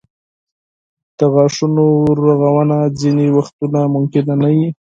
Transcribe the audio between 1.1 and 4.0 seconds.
د غاښونو رغونه ځینې وختونه